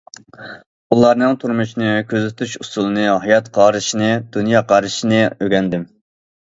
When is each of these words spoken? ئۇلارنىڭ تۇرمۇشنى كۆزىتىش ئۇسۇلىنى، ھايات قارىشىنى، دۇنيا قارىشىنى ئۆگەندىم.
ئۇلارنىڭ 0.95 1.37
تۇرمۇشنى 1.43 1.91
كۆزىتىش 2.15 2.57
ئۇسۇلىنى، 2.61 3.05
ھايات 3.27 3.53
قارىشىنى، 3.61 4.11
دۇنيا 4.35 4.67
قارىشىنى 4.75 5.25
ئۆگەندىم. 5.39 5.89